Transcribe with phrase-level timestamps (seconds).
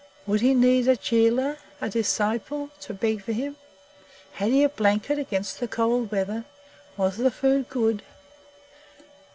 [0.25, 3.55] Would he need a chela a disciple to beg for him?
[4.31, 6.45] Had he a blanket against the cold weather?
[6.97, 8.01] Was the food good?